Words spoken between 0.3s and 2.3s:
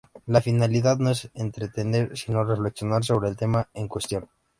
finalidad no es entretener,